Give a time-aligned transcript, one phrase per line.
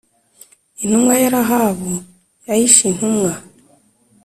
[0.83, 1.91] Intumwa ya rahabu
[2.47, 3.31] yahishe intumwa